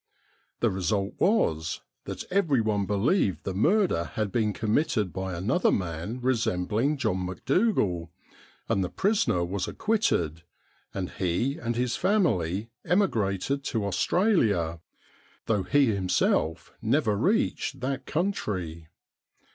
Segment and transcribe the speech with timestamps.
[0.61, 6.97] The result was that everyone believed the murder had been committed by another man resembling
[6.97, 8.09] John Macdougal,
[8.67, 10.41] and the prisoner was acquitted,
[10.91, 14.81] and he and his family emigrated to Australia,
[15.45, 18.87] though he himself never reached that country.